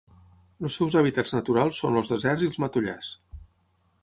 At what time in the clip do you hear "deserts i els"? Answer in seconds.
2.15-2.61